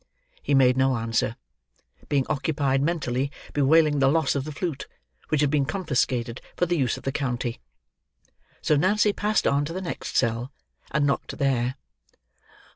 He 0.41 0.55
made 0.55 0.77
no 0.77 0.95
answer: 0.95 1.35
being 2.09 2.25
occupied 2.27 2.81
mentally 2.81 3.31
bewailing 3.53 3.99
the 3.99 4.07
loss 4.07 4.33
of 4.33 4.45
the 4.45 4.51
flute, 4.51 4.87
which 5.29 5.41
had 5.41 5.51
been 5.51 5.63
confiscated 5.67 6.41
for 6.57 6.65
the 6.65 6.75
use 6.75 6.97
of 6.97 7.03
the 7.03 7.11
county: 7.11 7.61
so 8.63 8.75
Nancy 8.75 9.13
passed 9.13 9.45
on 9.45 9.63
to 9.65 9.73
the 9.73 9.79
next 9.79 10.17
cell, 10.17 10.51
and 10.89 11.05
knocked 11.05 11.37
there. 11.37 11.75